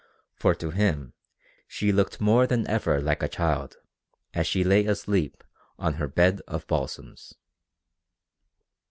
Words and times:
For 0.33 0.55
to 0.55 0.71
him 0.71 1.13
she 1.67 1.91
looked 1.91 2.19
more 2.19 2.47
than 2.47 2.67
ever 2.67 2.99
like 2.99 3.21
a 3.21 3.27
child 3.27 3.77
as 4.33 4.47
she 4.47 4.63
lay 4.63 4.87
asleep 4.87 5.43
on 5.77 5.93
her 6.01 6.07
bed 6.07 6.41
of 6.47 6.65
balsams. 6.65 7.35